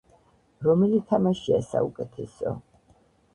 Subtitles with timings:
[0.67, 2.55] რომელი თამაშია საუკეთესო?